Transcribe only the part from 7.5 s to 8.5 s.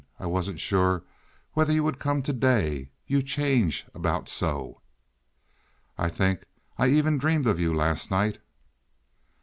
you last night."